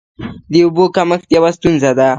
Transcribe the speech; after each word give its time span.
د 0.51 0.53
اوبو 0.65 0.85
کمښت 0.95 1.27
یوه 1.35 1.49
ستونزه 1.57 1.91
ده. 1.97 2.07